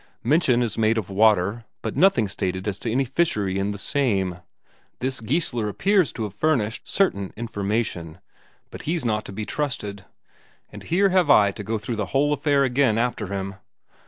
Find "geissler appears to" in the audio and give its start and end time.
5.21-6.23